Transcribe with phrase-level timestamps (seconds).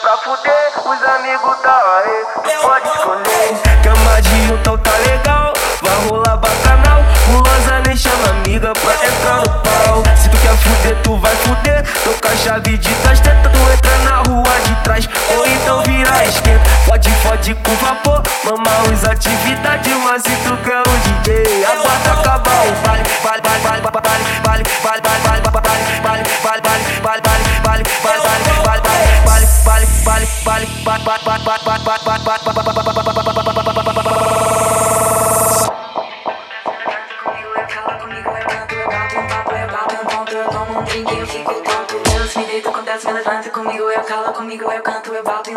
[0.00, 3.82] pra fuder, os amigos tá aí, tu pode escolher.
[3.82, 7.02] Cama de então tá legal, vai rolar bacanal.
[7.30, 10.02] Gulosa nem chama amiga pra entrar no pau.
[10.20, 11.84] Se tu quer fuder, tu vai fuder.
[12.04, 15.08] Tô com a chave de trás, tenta tu entra na rua de trás.
[15.36, 17.75] Ou então vira esquerda, pode, fode com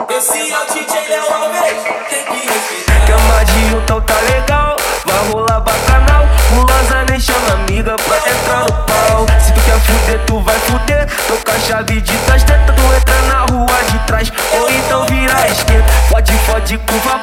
[0.09, 3.08] Esse é o DJ Léo Alves, tem que respeitar.
[3.08, 4.75] Cama de então tá legal,
[5.06, 6.25] vai rolar bacanal.
[6.53, 9.25] Gulosa nem chama amiga pra entrar no pau.
[9.39, 11.08] Se tu quer fuder, tu vai fuder.
[11.28, 12.17] Tô com a chave de